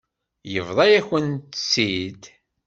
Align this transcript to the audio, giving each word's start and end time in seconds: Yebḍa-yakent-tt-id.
Yebḍa-yakent-tt-id. 0.53 2.23